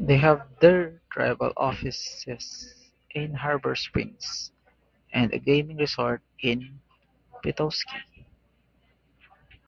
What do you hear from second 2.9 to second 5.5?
in Harbor Springs, and a